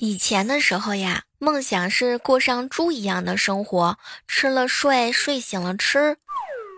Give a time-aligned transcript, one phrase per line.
[0.00, 3.98] 以前的时候呀，梦想是过上猪一样的生活，
[4.28, 6.16] 吃了睡，睡醒了吃。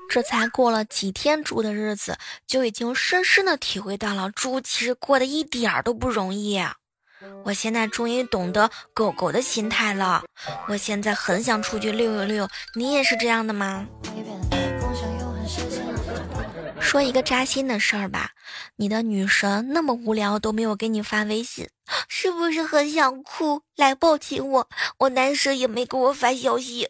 [0.09, 2.17] 这才过了几天猪的日子，
[2.47, 6.63] 就已经深深的体会到了猪其实过得一点儿都不容易。
[7.45, 10.23] 我现在终于懂得狗狗的心态了。
[10.69, 13.87] 我现在很想出去溜一溜，你也是这样的吗？
[16.81, 18.33] 说一个扎心的事儿吧，
[18.77, 21.69] 你的女神那么无聊都没有给你发微信，
[22.09, 23.63] 是不是很想哭？
[23.77, 24.69] 来抱紧我。
[24.99, 26.89] 我男神也没给我发消息。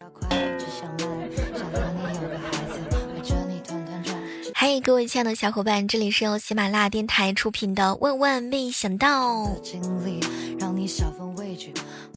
[4.54, 9.44] 嗨，各位亲爱的小伙伴，这里是由喜马拉雅电台出品的《万万没想到》。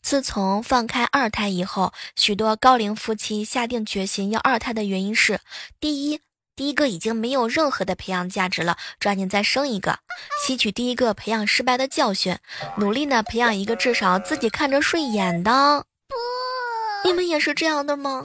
[0.01, 5.41] 自从放开二胎以后，许多高龄夫妻下定决心要二胎的原因是：
[5.81, 6.21] 第一。
[6.55, 9.99] 第一个已经没有任何的培养价值了，抓紧再生一个，
[10.45, 12.37] 吸取第一个培养失败的教训，
[12.77, 15.85] 努力呢培养一个至少自己看着顺眼的。
[16.07, 18.23] 不，你们也是这样的吗？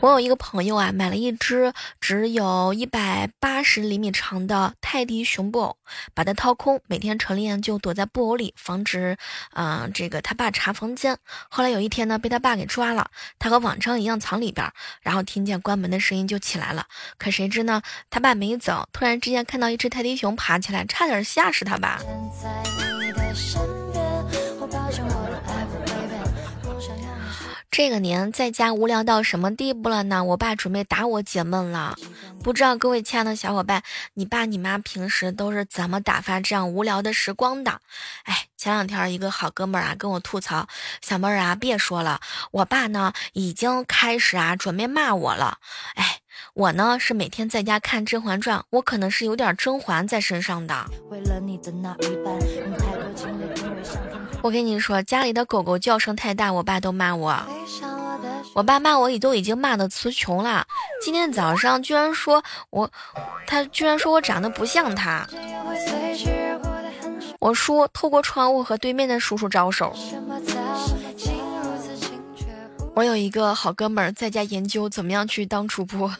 [0.00, 5.76] 我有一个朋友啊，买了一只只有一百八十厘米长的泰迪熊布偶，
[6.14, 9.16] 把它掏空，每天晨练就躲在布偶里，防止
[9.50, 11.18] 啊这个他爸查房间。
[11.48, 14.70] 后来有一天呢，被他爸给抓了，他和往常一样藏里边，
[15.02, 16.86] 然后听见关门的声音就起来了。
[17.18, 22.00] 可谁知呢，他爸没走，突然之间看到一只泰迪熊爬起来，差点吓死他爸。
[27.70, 30.24] 这个年在家无聊到什么地步了呢？
[30.24, 31.96] 我爸准备打我解闷了。
[32.42, 33.82] 不知道各位亲爱的小伙伴，
[34.14, 37.80] 你爸你妈平时都是怎么打发这样无聊的时光的？
[38.24, 40.66] 哎，前两天一个好哥们儿啊跟我吐槽，
[41.02, 42.20] 小妹儿啊别说了，
[42.52, 45.58] 我爸呢已经开始啊准备骂我了。
[45.94, 46.20] 哎，
[46.54, 50.86] 我呢是每天在家看《甄嬛传》，我可能是有点甄嬛在身上的。
[51.10, 53.44] 为了你的那一半，用太多精力
[54.40, 57.36] 我跟你说，家里的狗狗叫声太大，我爸都骂我。
[58.54, 60.66] 我爸骂我，已都已经骂的词穷了。
[61.02, 62.90] 今天早上居然说我，
[63.46, 65.26] 他居然说我长得不像他。
[67.40, 69.94] 我叔透过窗户和对面的叔叔招手。
[72.94, 76.12] 我有一个好哥们儿在家研究怎么样去当主播。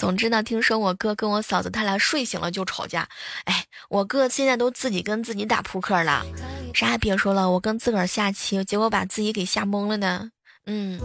[0.00, 3.06] 总之呢，听说我哥跟我嫂子他俩睡醒了就吵架。
[3.44, 6.24] 哎，我哥现在都自己跟自己打扑克了。
[6.72, 10.30] 啥也别说了，我跟自个儿下棋，结果把自己给吓懵了呢。
[10.64, 10.98] 嗯，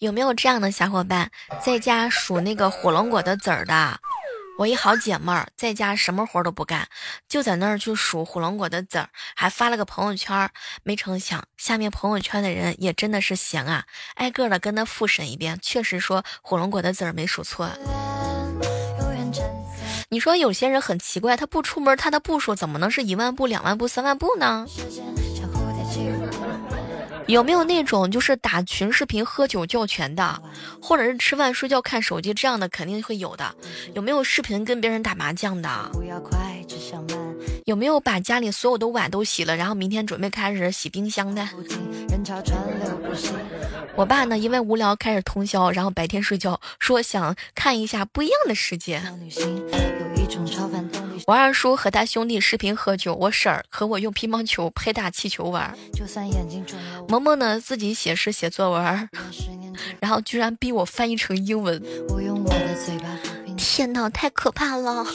[0.00, 1.30] 有没有这样的小伙伴
[1.64, 3.98] 在家数那个火龙果的籽儿的？
[4.56, 6.86] 我一好姐妹儿在家什么活都不干，
[7.28, 10.48] 就在那儿去数火龙果的籽儿，还发了个朋友圈。
[10.84, 13.84] 没成想，下面朋友圈的人也真的是闲啊，
[14.14, 17.68] 挨个的跟他复审一遍，确实说火龙果的籽儿没数错。
[20.10, 24.64] 你说有些人很奇怪，他不出门，他的步数怎么能是一万步、两万步、三万步呢？
[27.26, 30.42] 有没有那种就是打群视频喝酒叫拳的，
[30.80, 33.54] 或者是吃饭睡觉看手机这样的，肯定会有的。
[33.94, 35.68] 有没有视频跟别人打麻将的？
[37.64, 41.48] 有没有把家里所有的碗都洗了，然后明天准备开始洗冰箱的？
[43.96, 49.00] 我爸呢，因为无聊开始通宵，然后白天睡觉，说想看一下不一样的世界。
[51.26, 55.74] 我二叔和他兄弟视频喝酒，我婶儿和我用乒乓球拍打气球玩。
[57.08, 59.08] 萌萌呢自己写诗写作文，
[60.00, 61.82] 然后居然逼我翻译成英文。
[63.56, 65.06] 天哪，太可怕了！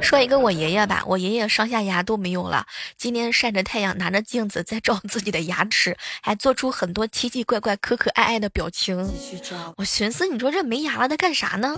[0.00, 2.66] 说一个我爷爷吧，我爷爷上下牙都没有了，
[2.96, 8.96] 今天晒着太阳，拿着镜子在照自己的牙齿，还做出很多奇奇怪怪、可可爱爱的表情。
[9.76, 11.76] 我寻思，你说这没牙了，他干啥呢？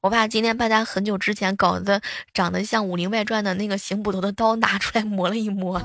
[0.00, 2.00] 我爸今天搬家很久之前搞的
[2.34, 5.80] 长得像《武林外传》的那个邢捕头的刀拿出来磨了一磨。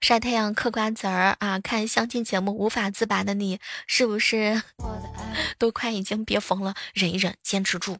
[0.00, 4.62] 晒太阳嗑瓜子儿啊，看相亲节目无法自拔的你，是不是
[5.58, 6.74] 都快已经憋疯了？
[6.94, 7.96] 忍一忍，坚持住。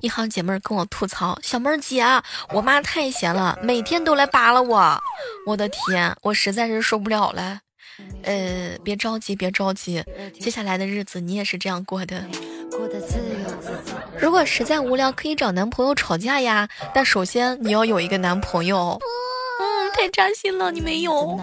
[0.00, 2.04] 一行姐妹跟我吐槽：“小妹儿姐，
[2.50, 5.02] 我妈太闲了，每天都来扒拉我。”
[5.48, 7.60] 我的天，我实在是受不了了。
[8.22, 10.04] 呃，别着急，别着急，
[10.38, 12.24] 接下来的日子你也是这样过的。
[14.18, 16.68] 如果实在无聊，可以找男朋友吵架呀。
[16.94, 18.98] 但首先你要有一个男朋友。
[19.58, 21.40] 嗯，太扎心了，你没有。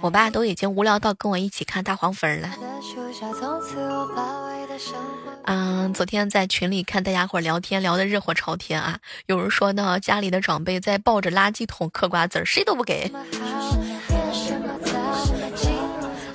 [0.00, 2.48] 我爸都已经无聊到跟我一起看大黄蜂了。
[5.44, 8.98] 嗯，昨天在群里看大家伙聊天，聊得热火朝天啊。
[9.26, 13.10] 有人说呢，家里的长辈在抱着垃圾桶嗑瓜子儿，谁都不给。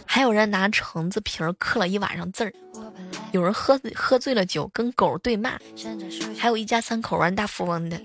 [0.05, 2.53] 还有人拿橙子皮儿嗑了一晚上字儿。
[3.31, 5.57] 有人喝喝醉了酒，跟狗对骂。
[6.37, 7.99] 还有一家三口玩大富翁的。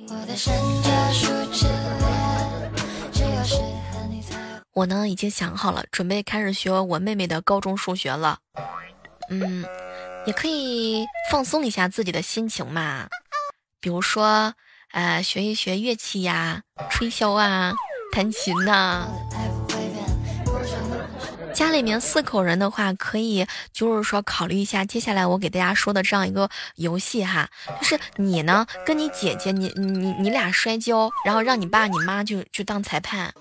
[4.73, 8.39] 我呢，已经想好了，准备开始学我妹妹的高中数学了。
[9.31, 9.65] 嗯。
[10.26, 13.08] 也可以放松一下自己的心情嘛，
[13.81, 14.55] 比如说，
[14.93, 17.75] 呃，学一学乐器呀，吹箫啊，
[18.12, 19.08] 弹琴呐。
[21.52, 27.49] 家里面四口人的话，可以就是说考虑一下接下来我给大家说的这样一个游戏哈，
[27.81, 33.32] 就是你呢跟你姐姐，你你你俩摔跤，然后让你爸你妈就就当裁判。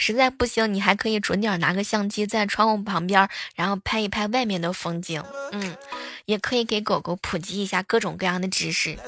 [0.00, 5.22] 实在不行，你还可以准点拿个相机在窗户旁边，然后拍一拍外面的风景。
[5.52, 5.76] 嗯，
[6.24, 8.98] 也可以给狗狗普及一下各种各样的知识。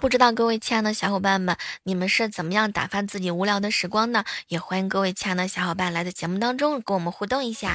[0.00, 4.24] 不知道各位亲爱的小伙伴们，你们是怎么样打发自己无聊的时光呢？
[4.48, 7.74] 也欢迎各位亲爱的小伙伴来到节目当中跟我们互动一下。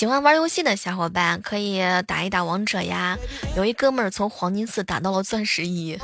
[0.00, 3.18] 喜欢玩游戏的小伙伴可以打一打王者呀。
[3.54, 5.98] 有一哥们儿从黄金四打到了钻石一，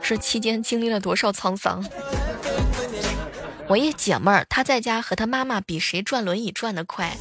[0.00, 1.84] 这期间经历了多少沧桑？
[3.66, 7.16] 我一姐们儿，她在家和她妈妈比谁转轮椅转得快。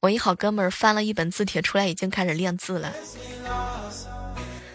[0.00, 2.92] 我一好哥们儿翻了一本字帖出来，已经开始练字了。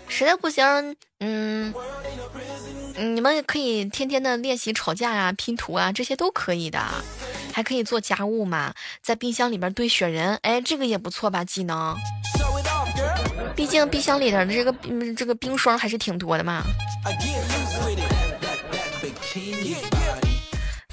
[0.07, 1.73] 实在不行，嗯，
[2.95, 6.79] 你们可以天天的练习吵架啊、拼图啊，这些都可以的。
[7.53, 11.43] 还可以做家务嘛，在冰箱里边堆雪人，哎，这个也不错吧？
[11.43, 11.95] 技能，
[13.55, 14.73] 毕竟冰箱里的这个
[15.15, 16.63] 这个冰霜还是挺多的嘛。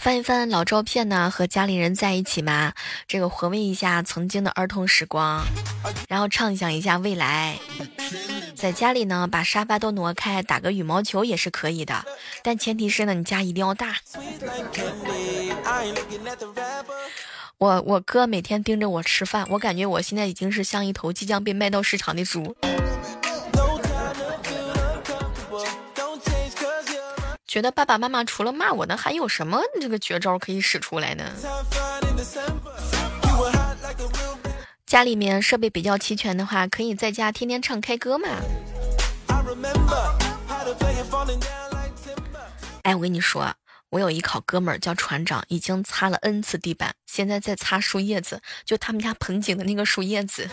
[0.08, 2.72] 翻一翻老照片呢，和家里人在一起嘛，
[3.06, 5.44] 这个回味一下曾经的儿童时光，
[6.08, 7.58] 然后畅想一下未来。
[8.56, 12.06] 在家里呢，把沙发都挪开，打个羽毛球也是可以的，
[12.42, 13.96] 但前提是呢，你家一定要大。
[17.58, 22.56] 我我哥每天盯着我吃饭，我感觉我现在已经是像一头即将被卖到市场的猪。
[27.48, 31.24] 觉得爸爸妈妈除了骂我呢，还有什么这个绝招可以使出来呢？
[34.84, 38.28] 家里面设备比较齐全的话，可以在家天天唱 K 歌嘛。
[42.82, 43.54] 哎，我跟你说，
[43.88, 50.46] 我有一考哥们儿叫船长，已经擦了 N 次地板，现在在擦树叶子，就他们家盆景的那个树叶子。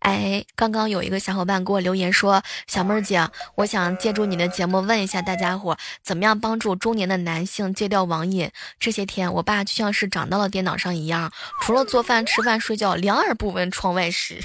[0.00, 8.50] 哎，刚刚有一个小伙伴给我留言说：“小妹儿姐，我想借助你的节目问一下大家伙，怎么样帮助中年的男性戒掉网瘾？
[8.78, 14.40] 这些天，我爸就像是长到了电脑上一样，除了做饭、吃饭、睡觉，两耳不闻窗外事。”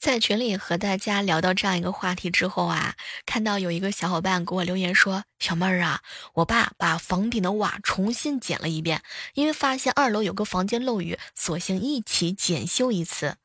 [0.00, 2.94] 在群里和大家聊到这样一个话题之后啊，
[3.26, 6.00] 看到有一个小伙伴给我留言说：“小妹儿啊，
[6.32, 9.02] 我爸把房顶的瓦重新剪了一遍，
[9.34, 13.36] 因为发现二楼有个房间漏雨，索性一起检修一次。”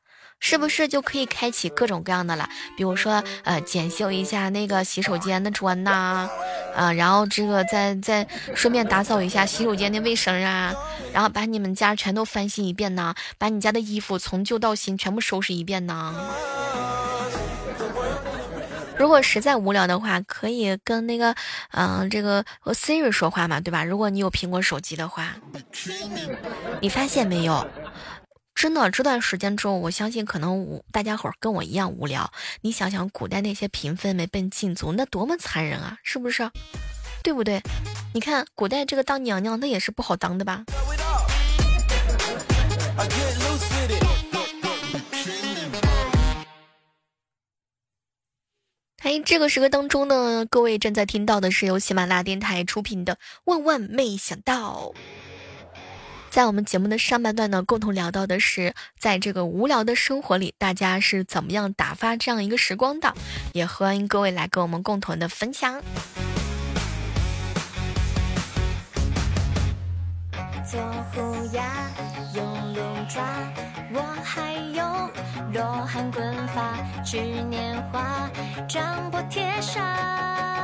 [0.46, 2.46] 是不是就可以开启各种各样的了？
[2.76, 6.28] 比如说，呃，检修一下那个洗手间的砖呐，
[6.76, 10.74] 啊，然后这个再再顺便打扫一下洗手间的卫生啊，
[11.14, 16.14] 然后把你们家全都翻新一遍呢，把你家的衣服从旧到新全部收拾一遍呢。
[18.98, 21.34] 如果实在无聊的话，可以跟那个，
[21.70, 23.82] 嗯，这个 Siri 说话嘛，对吧？
[23.82, 25.36] 如果你有苹果手机的话，
[26.82, 27.66] 你发现没有？
[28.64, 32.32] 真的，这段时间之后，我相信可能大家伙儿跟我一样无聊。
[32.62, 36.50] 你想想，古代那些嫔妃们被禁足，那多么残忍啊，是不是？
[37.22, 37.60] 对不对？
[38.14, 40.64] 你看，古代这个当娘娘，那也是不好当的吧？
[49.02, 54.94] 哎，这个时刻当中呢，各位正在听到的是由喜马拉雅电台出品的《万万没想到》。
[56.34, 63.14] 在我们节目的上半段呢，共同聊到的是，在这个无聊的生活里，大家是怎么样打发这样一个时光的？
[63.52, 65.80] 也欢迎各位来跟我们共同的分享。
[70.68, 70.80] 做
[71.12, 71.22] 虎
[71.52, 71.62] 牙，
[72.34, 73.22] 用龙爪
[73.92, 74.82] 我还有
[75.52, 77.16] 罗汉棍法吃
[77.48, 78.28] 年华
[78.68, 80.63] 掌拨天下。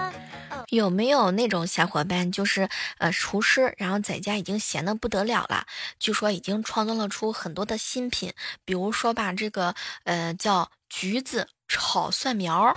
[0.71, 5.67] 有没有那种小伙伴，就是呃厨师，然后在家已经闲的不得了了，
[5.99, 8.33] 据说已经创造了出很多的新品，
[8.65, 9.75] 比如说吧，这个
[10.05, 12.77] 呃叫橘子炒蒜苗。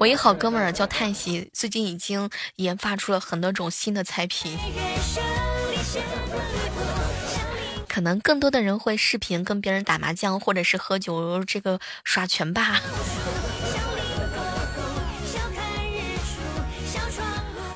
[0.00, 4.58] 我一好哥们儿叫叹息，最近已经研发出了很多种新的菜品。
[7.88, 12.80] 可能更多的人会视频跟别人打麻将，或者是喝酒，这个耍拳吧。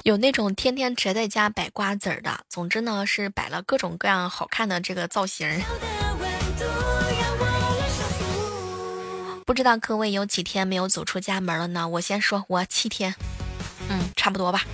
[0.08, 5.46] 有那种天天宅在家摆瓜子儿的，总之呢是摆了各种各样好看的这个造型。
[9.44, 11.86] 不知道各位有几天没有走出家门了呢？
[11.86, 13.14] 我先说，我七天，
[13.90, 14.64] 嗯，差不多吧。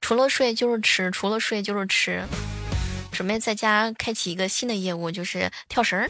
[0.00, 2.24] 除了睡就是吃，除了睡就是吃。
[3.12, 6.08] 准备在家开启一个新的业务，就是跳绳。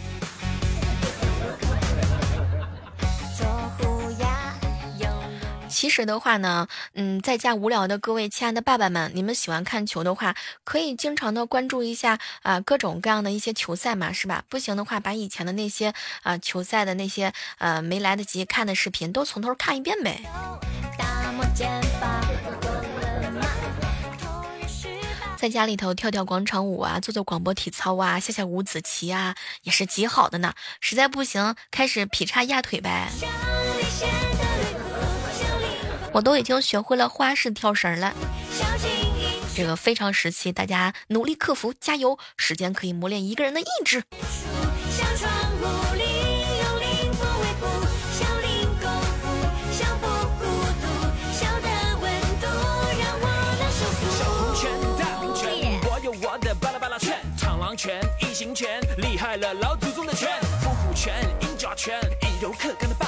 [5.81, 14.45] 其实的话呢，嗯，在家无聊的各位亲爱的爸爸们，你们喜欢看球的话，可以经常的关注一下啊，各种各样的一些球赛嘛，是吧？
[14.51, 20.21] 不行的话，把以前的那些啊球赛的那些呃没来得及看的视频都从头看一遍呗。
[25.39, 30.53] 在家里头跳跳广场舞啊，做做广播体操啊，下下五子棋啊，也是极好的呢。
[30.83, 33.09] 实在不行，开始劈叉压腿呗。
[36.13, 38.13] 我都已经学会了花式跳绳了，
[39.55, 42.19] 这个非常时期，大家努力克服，加油！
[42.37, 44.05] 时间可以磨练一个人的意志。
[57.77, 60.29] 拳、异形拳，厉害了老祖宗的拳，
[60.61, 63.00] 伏虎拳、鹰爪拳，以柔克刚的。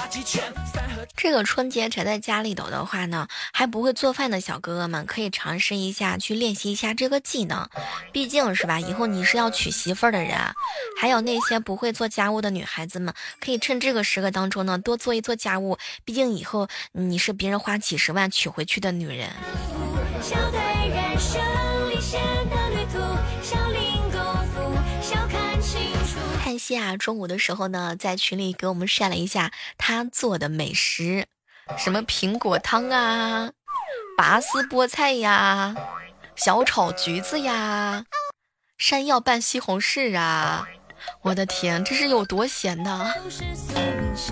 [1.16, 7.68] 这个春节宅在家里头的话呢，还不会做饭的小哥哥们可以尝试一下，去练习一下这个技能。
[8.12, 10.36] 毕竟是吧，以后你是要娶媳妇儿的人。
[10.98, 15.78] 还有那些不会做家务的女孩子们，可以趁这个时刻当中呢，多做一做家务。
[16.04, 19.30] 毕竟以后你是别人花几十万娶回去的女人。
[26.52, 26.98] 看戏啊！
[26.98, 31.26] 中午的时候呢，在群里给我们晒了一下他做的美食，
[31.78, 33.52] 什么苹果汤啊、
[34.18, 35.74] 拔丝菠菜呀、
[36.36, 38.04] 小炒橘子呀、
[38.76, 40.68] 山药拌西红柿啊！
[41.22, 43.10] 我的天，这是有多咸呢？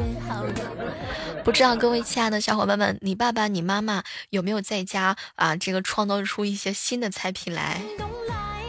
[1.43, 5.57] 不知道各位亲爱的小伙伴们，你爸爸、你妈妈有没有在家啊？
[5.57, 7.81] 这个创造出一些新的菜品来？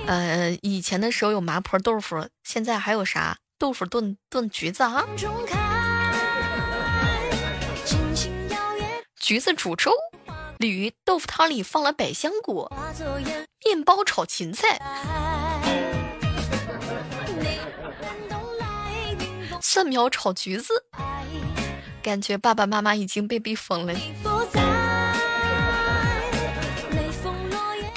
[0.08, 5.06] 呃，以前的时候有麻婆豆腐，现在还有啥豆腐炖炖橘子啊？
[9.16, 9.92] 橘子煮粥，
[10.58, 12.70] 鲤鱼豆腐汤里放了百香果，
[13.66, 14.82] 面包炒芹菜，
[19.62, 20.74] 蒜苗炒橘子，
[22.02, 23.94] 感觉爸爸妈妈已经被逼疯了。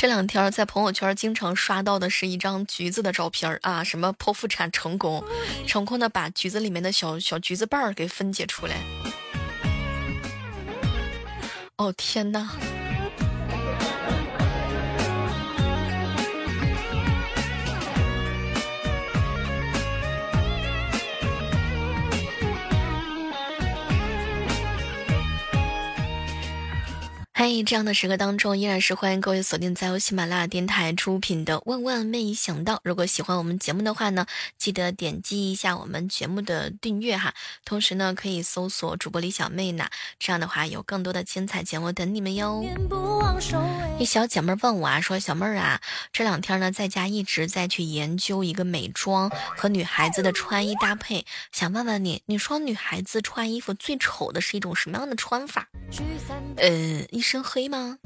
[0.04, 5.25] 这两天在朋友圈经常刷到的是一张橘子的照片啊，什么剖腹产成功，
[5.66, 8.76] 成功的把橘子里面的小小橘子瓣儿给分解出来。
[11.78, 12.50] 哦天哪！
[27.54, 32.75] 在这样的时刻当中，依然是欢迎各位锁定在由喜马拉雅电台出品的《万万没想到》。
[32.82, 34.26] 如果喜欢我们节目的话呢，
[34.58, 37.32] 记得点击一下我们节目的订阅哈。
[37.64, 42.64] 同时呢，可以搜索主播李小妹呢，这样的话有更多的精彩节目等你们哟。
[44.00, 45.80] 一小姐妹问我啊，说小妹儿啊，
[46.12, 55.68] 这两天呢在家一直在去研究一个美妆和女孩子的穿衣搭配，想问问你，你说女孩子穿衣服最丑的是一种什么样的穿法？
[56.56, 57.98] 呃，一身黑吗？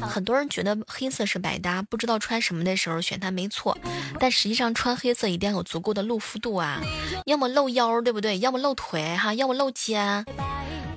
[0.00, 3.76] 很多人觉得黑色是百搭，不知道穿什么的时候选它没错。
[4.20, 6.80] 但实际上穿黑色一定要有足够的露肤度啊，
[7.26, 8.38] 要么露腰，对不对？
[8.38, 10.24] 要么露腿哈，要么露肩。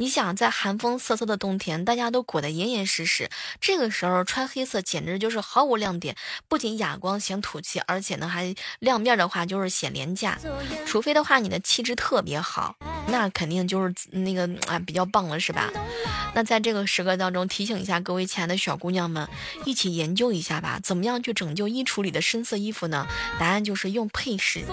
[0.02, 3.30] 你想在寒风瑟瑟的冬天，大家都裹得严严实实，
[3.60, 6.16] 这个时候穿黑色简直就是毫无亮点，
[6.48, 10.40] 不仅哑光显土气，而且呢还亮面的话就是显廉价。
[10.88, 12.76] 除非的话你的气质特别好。
[13.10, 15.70] 那肯定就是那个啊比较棒了，是吧？
[16.34, 19.30] 那在这个时刻当中，提醒一下各位亲爱的小姑娘们，
[19.66, 23.06] 一起研究一下吧，怎么样去拯救衣橱里的深色衣服呢？
[23.40, 24.66] 答案就是用配饰。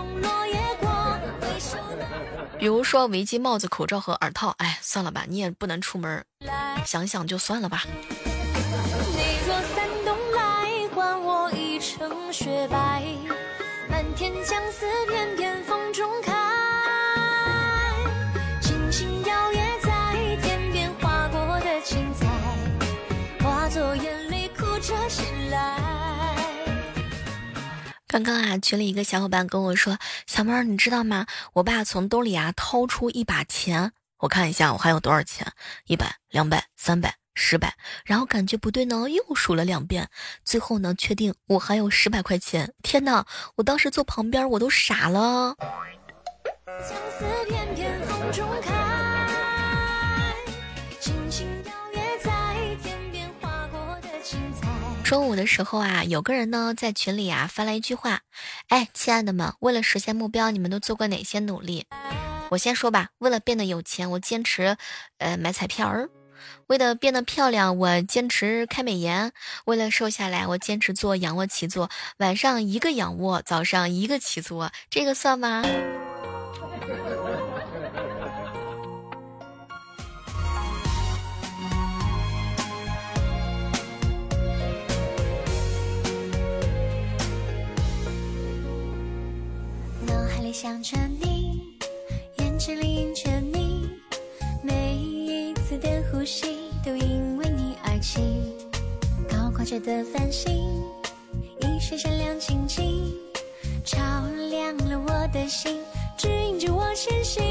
[2.59, 4.55] 比如说围巾、帽子、口罩和耳套。
[4.59, 6.25] 哎，算了吧，你也不能出门，
[6.85, 7.85] 想想就算了吧。
[7.87, 13.05] 你若三冬来，还我一城雪白。
[13.89, 15.28] 满天相思遍
[28.19, 29.97] 刚刚啊，群里一个小伙伴跟我说
[30.27, 31.25] ：“小妹儿，你知道吗？
[31.53, 35.47] 我爸从兜里啊掏出一把钱，我看一下我还有多少钱，
[35.87, 40.09] 一百、两百、三百、十百，然后感觉不对呢，又数了两遍，
[40.45, 42.75] 最后呢，确定我还有十百块钱。
[42.83, 43.25] 天哪！
[43.55, 45.55] 我当时坐旁边我都傻了。”
[46.81, 48.78] 相思片片风中开
[55.09, 58.21] 中午的时候啊，有个人呢在群里啊发了一句话
[58.69, 61.87] ：“哎，亲爱的们，为了实现目标，你们都做过哪些努力？”
[62.53, 64.77] 我先说吧，为了变得有钱，我坚持
[65.17, 66.09] 呃买彩票儿；
[66.67, 69.31] 为了变得漂亮，我坚持开美颜；
[69.65, 71.89] 为了瘦下来，我坚持做仰卧起坐，
[72.19, 75.65] 晚上一个仰卧，早上一个起坐，这个算吗？
[90.53, 91.77] 想着你，
[92.39, 93.89] 眼睛里映着你，
[94.63, 98.21] 每一次的呼吸都因为你而起。
[99.29, 100.53] 高挂着的繁星，
[101.61, 103.13] 一闪闪亮晶晶，
[103.85, 103.99] 照
[104.51, 105.81] 亮了我的心，
[106.17, 107.43] 指引着我前行。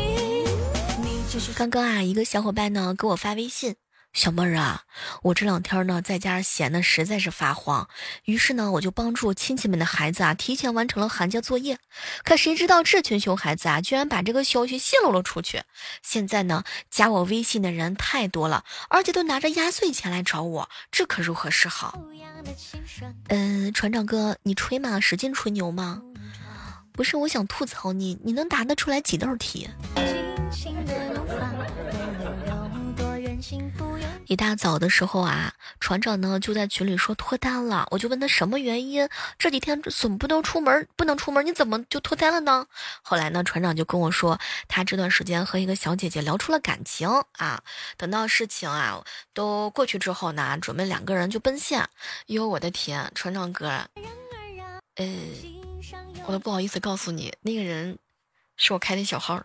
[1.55, 3.75] 刚刚啊，一个小伙伴呢给我发微信。
[4.17, 4.81] 小妹儿啊，
[5.21, 7.87] 我这两天呢在家闲的实在是发慌，
[8.25, 11.77] 于是呢我就帮助亲戚们的孩子啊提前完成了寒假作业。
[12.23, 15.61] 可谁知道这群熊孩子啊居然把这个消息泄露了出去。
[16.01, 22.01] 现在呢加我微信的人太多了，而且都拿着压岁钱来找我，这可如何是好？
[23.27, 24.99] 嗯，船长哥，你吹吗？
[24.99, 26.01] 使劲吹牛吗？
[26.91, 29.69] 不是，我想吐槽你，你能答得出来几道题？
[34.27, 39.07] 一大早的时候啊，船长呢就在群里说脱单了，我就问他什么原因？
[39.39, 42.67] 这几天总不能出门，不能出门，你怎么就脱单了呢？
[43.01, 44.37] 后来呢，船长就跟我说，
[44.67, 47.63] 他这段时间和一个小姐姐聊出了感情啊，
[47.95, 49.01] 等到事情啊
[49.33, 51.87] 都过去之后呢，准备两个人就奔现。
[52.25, 53.67] 哟，我的天，船长哥，
[54.95, 55.05] 呃，
[56.25, 57.97] 我都不好意思告诉你，那个人
[58.57, 59.41] 是我开的小号。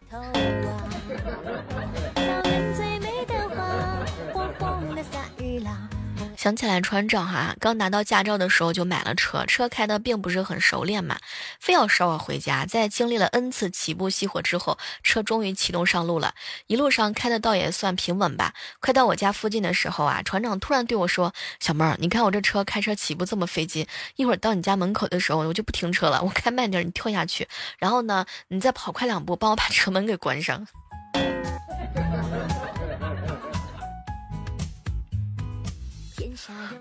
[6.42, 11.20] 想起来船长哈，刚拿到驾照的时候就买了车，车开的并不是很熟练嘛，
[11.60, 12.66] 非要捎我回家。
[12.66, 16.34] 在经历了 N 次起步熄火之后，车终于启动上路了。
[16.66, 18.54] 一路上开的倒也算平稳吧。
[18.80, 27.46] 快到我家附近的时候啊，船长突然对我说：“小妹儿，你看我这车开车起步这么费劲，一会儿到你家门口的时候，我就不停车了，我开慢点，你跳下去，
[27.78, 30.66] 然后呢，你再跑快两步，帮我把车门给关上。”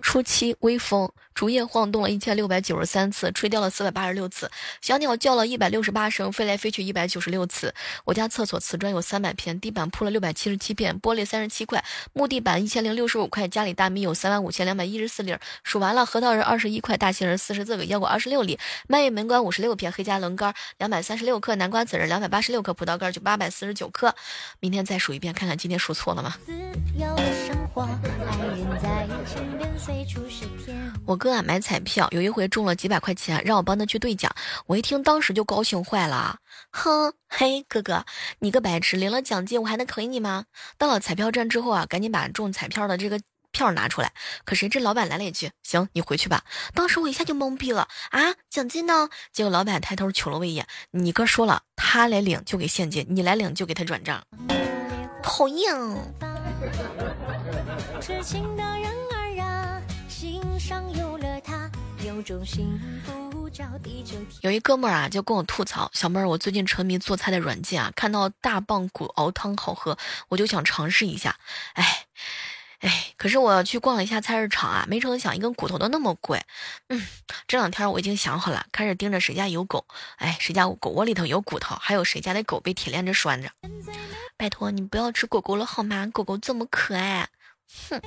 [0.02, 1.12] 初期微风。
[1.42, 4.46] 竹叶晃动了一千六百九十三次，吹掉了四百八十六次；
[4.80, 7.74] 小鸟叫了一百六十八声，飞来飞去一百九十六次。
[8.06, 13.48] 我家厕所瓷砖有三百片，地板铺了六百七十七片，玻璃三十七块，木地板一千零六十五块。
[13.48, 24.14] 家里大米有三万五千两百一十四粒，数完了，核桃仁二十一块，大杏仁四十四个，腰果二十六粒，蔓越莓干五十六片，黑加仑干两百三十六克，南瓜籽仁两百八十六克，葡萄干就八百四十九克。
[24.60, 26.36] 明天再数一遍，看看今天数错了吗？
[31.04, 34.34] 我哥啊买彩票，有一回中了几百块钱，让我帮他去兑奖。
[34.68, 36.38] 我一听，当时就高兴坏了。
[36.72, 38.06] 哼，嘿，哥哥，
[38.40, 40.46] 你个白痴，领了奖金我还能亏你吗？
[40.78, 43.20] 到了彩票站之后啊，赶紧把中彩票的这个
[43.52, 44.14] 票拿出来。
[44.46, 48.34] 可谁知老板来了一句：“行，你回去吧。”当时我一下就懵逼了啊！
[48.50, 49.10] 奖金呢？
[49.34, 54.24] 结果老板抬头瞅了我一眼：“你哥说了，他来领就给现金，你来领就给他转账。
[55.22, 55.76] ”讨厌。
[64.42, 69.98] 有一哥们儿啊，就跟我吐槽：“小妹儿，我最近沉迷做菜的软件啊，看到大棒骨熬汤好喝，
[70.30, 71.38] 我就想尝试一下。
[71.74, 72.06] 哎，
[72.80, 76.42] 哎，可是我去逛了一下菜市场啊，没成想一根骨头都那么贵。
[76.88, 77.06] 嗯，
[77.48, 79.86] 这两天我已经想好了，开始盯着谁家有狗，
[80.18, 83.52] 哎，谁家狗窝里头有骨头，还有谁家的狗被铁链子拴着。”
[84.38, 86.08] 拜托你不要吃狗狗了好吗？
[86.12, 87.28] 狗狗这么可爱。
[87.90, 88.02] 哼。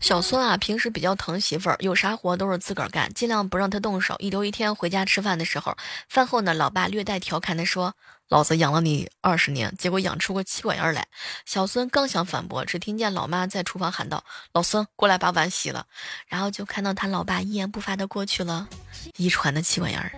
[0.00, 4.16] 小孙啊，平时比较疼媳妇儿，有啥活都是自个儿干，尽量不让他动手。
[4.18, 5.76] 一留一天回家吃饭的时候，
[6.08, 7.94] 饭后呢，老爸略带调侃的说
[8.28, 11.06] ：“老子养了你二十年，结果养出个妻管严来。”
[11.46, 15.86] 小孙刚想反驳，只听见老妈在厨房喊道：“老孙，过来把碗洗了。”
[16.26, 18.68] 然后就看到他老爸一言不发的过去了，
[19.16, 20.10] 遗传的妻管严儿。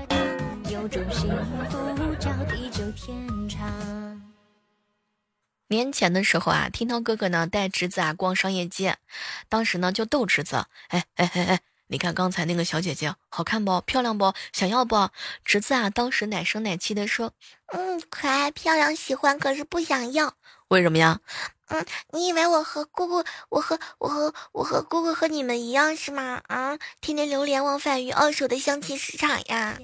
[5.74, 8.96] 年前的时候啊，听涛哥哥呢带侄子啊逛商业街，
[9.48, 13.80] 当时呢就逗侄子，哎哎哎哎，你看刚才那个小姐姐好看不？
[13.80, 14.32] 漂亮不？
[14.52, 15.10] 想要不？
[15.44, 17.32] 侄子啊当时奶声奶气的说，
[17.72, 20.34] 嗯，可爱漂亮，喜欢，可是不想要。
[20.68, 21.20] 为什么呀？
[21.68, 26.40] 嗯，你以为我和姑姑，我和我和我和姑姑和你们一样是吗？
[26.46, 29.76] 啊，天天流连忘返于二手的相亲市场呀。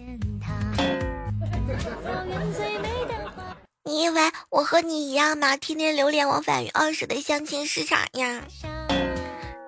[3.91, 5.57] 你以为我和你一样吗？
[5.57, 8.45] 天天流连往返于二手的相亲市场呀！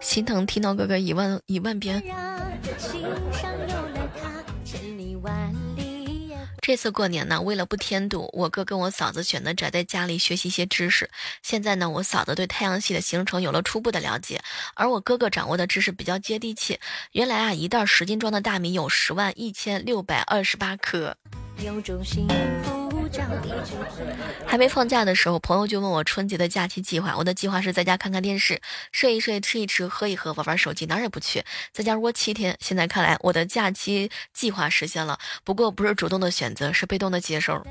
[0.00, 2.00] 心疼听到哥哥一万一万遍。
[6.60, 11.10] 这次过年呢，为了不添堵，我哥跟我嫂子选择宅在家里学习一些知识。
[11.42, 14.40] 现在呢，我嫂子对太阳系的形成有了初步的了解，
[14.74, 16.78] 而我哥哥掌握的知识比较接地气。
[17.10, 21.16] 原来啊，一袋十斤装的大米有十万一千六百二十八颗。
[21.58, 22.28] 有种幸
[22.62, 22.81] 福
[24.46, 27.16] 还没放假的时候，朋友就问我春节的假期计划。
[27.16, 28.60] 我的计划是在家看看电视，
[28.92, 32.56] 睡一睡，吃一吃，喝一喝，玩玩手机，哪儿也不去，在家窝七天。
[32.60, 37.62] 现在看来，我的假期计划实现了，不过不是主动的选择，是被动的接受。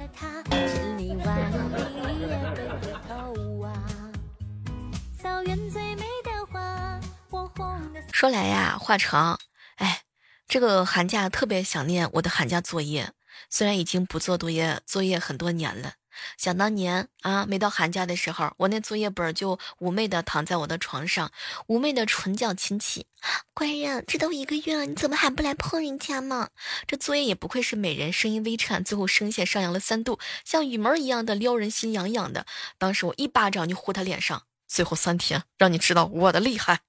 [8.12, 9.40] 说来呀，话长，
[9.78, 10.02] 哎，
[10.48, 13.10] 这个寒假特别想念我的寒假作业。
[13.52, 15.94] 虽然已经不做作业作业很多年了，
[16.38, 21.32] 想当年啊，每到寒假的时候，我那作业本就妩媚的躺在我的床上，
[21.68, 23.06] 妩媚的唇角轻启。
[23.54, 26.50] 官人，这都一个月了，你怎么还不来碰人家嘛？
[26.88, 32.46] 这作业也不愧是美人，声音微颤，最后声线上扬了三度，像羽毛一样的撩人心痒痒的。
[32.78, 36.80] 当时我一巴掌就呼他脸上，最后三天让你知道我的厉害。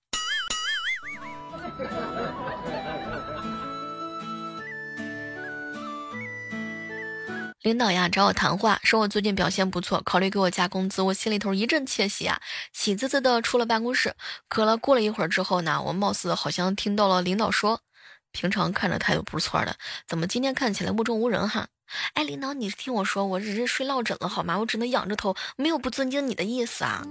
[7.63, 12.41] 领导呀找我谈话，说我最近表现不错，考虑给我加工资，我心里头一阵窃喜啊，
[12.73, 14.13] 喜滋滋的出了办公室。
[14.49, 17.81] 可了过了一会儿之后呢，我貌似好像听到了领导说，
[18.33, 19.77] 平常看着态度不错的，
[20.09, 21.69] 怎么今天看起来目中无人哈？
[22.15, 24.59] 哎，领导，你听我说，我只是睡落枕了好吗？
[24.59, 27.07] 我只能仰着头，没有不尊敬你的意思啊。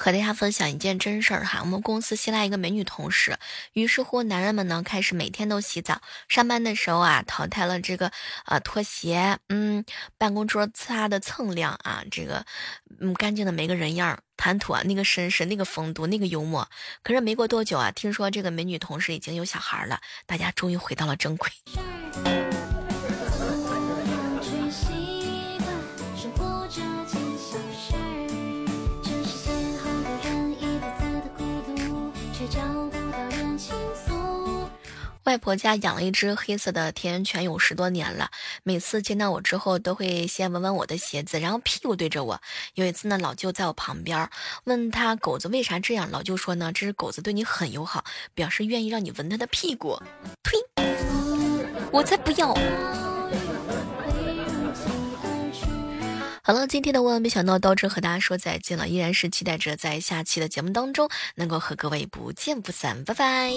[0.00, 3.38] 和大家分享一件真事儿哈，我们公司新来一个美女同事，
[3.74, 8.10] 于是乎男人们呢开始每天都洗澡，上班的时候啊淘汰了这个
[8.46, 9.84] 啊拖鞋，嗯，
[10.16, 12.46] 办公桌擦的锃亮啊，这个
[12.98, 16.66] 嗯干净的没个人样儿，谈吐啊那个绅士，那个风度，那个幽默。
[17.02, 21.50] 可是没过多久啊，听说这个美女同事已经有小孩了，大家终于回到了正轨。
[35.30, 38.28] 外婆家养了一只黑色的田园犬，有十多年了。
[38.64, 42.40] 每次见到我之后，都会先闻闻我的鞋子，然后屁股对着我。
[42.74, 44.28] 有一次呢，老舅在我旁边，
[44.64, 49.96] 问他狗子为啥这样，老舅说呢，这只狗子对你很友好，表示愿意让你闻它的屁股。
[50.42, 50.58] 呸！
[51.92, 52.52] 我才不要。
[56.42, 63.52] 好了，今天的万万没想到到这和大家说再见了，依然是期待着在下期的节目当中能够和各位不见不散，拜拜。